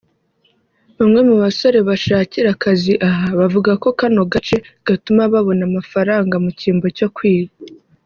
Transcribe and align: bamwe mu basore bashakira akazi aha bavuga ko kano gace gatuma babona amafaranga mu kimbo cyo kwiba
bamwe 0.97 1.19
mu 1.27 1.35
basore 1.43 1.77
bashakira 1.89 2.47
akazi 2.55 2.93
aha 3.07 3.27
bavuga 3.39 3.71
ko 3.83 3.87
kano 3.99 4.21
gace 4.33 4.57
gatuma 4.87 5.21
babona 5.33 5.63
amafaranga 5.69 6.35
mu 6.43 6.51
kimbo 6.59 6.87
cyo 6.99 7.09
kwiba 7.17 7.51